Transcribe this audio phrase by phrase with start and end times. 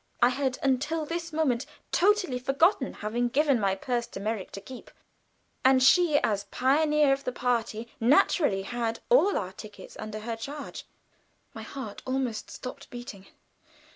[0.19, 4.89] I had until this moment totally forgotten having given my purse to Merrick to keep;
[5.63, 10.87] and she, as pioneer of the party, naturally had all our tickets under her charge.
[11.53, 13.27] My heart almost stopped beating.